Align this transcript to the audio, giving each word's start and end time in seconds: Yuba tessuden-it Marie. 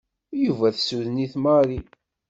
Yuba 0.45 0.67
tessuden-it 0.75 1.33
Marie. 1.43 1.83